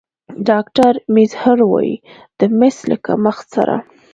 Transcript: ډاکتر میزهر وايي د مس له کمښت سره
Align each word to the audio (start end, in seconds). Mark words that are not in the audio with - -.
ډاکتر 0.49 0.93
میزهر 1.15 1.59
وايي 1.71 1.95
د 2.39 2.41
مس 2.59 2.77
له 2.89 2.97
کمښت 3.05 3.45
سره 3.55 3.75